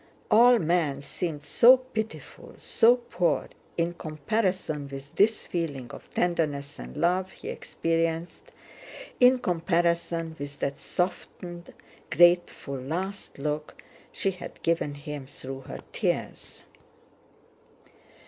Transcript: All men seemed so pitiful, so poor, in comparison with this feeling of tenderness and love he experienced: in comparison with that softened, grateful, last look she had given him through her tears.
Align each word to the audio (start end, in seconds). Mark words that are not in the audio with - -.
All 0.31 0.57
men 0.57 1.03
seemed 1.03 1.43
so 1.43 1.77
pitiful, 1.77 2.55
so 2.57 2.95
poor, 2.95 3.49
in 3.77 3.93
comparison 3.93 4.87
with 4.91 5.15
this 5.15 5.45
feeling 5.45 5.91
of 5.91 6.09
tenderness 6.09 6.79
and 6.79 6.97
love 6.97 7.29
he 7.29 7.49
experienced: 7.49 8.51
in 9.19 9.37
comparison 9.37 10.35
with 10.39 10.57
that 10.57 10.79
softened, 10.79 11.71
grateful, 12.09 12.79
last 12.81 13.37
look 13.37 13.79
she 14.11 14.31
had 14.31 14.63
given 14.63 14.95
him 14.95 15.27
through 15.27 15.59
her 15.61 15.81
tears. 15.93 16.65